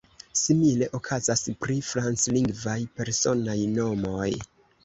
[0.39, 4.29] Simile okazas pri franclingvaj personaj nomoj.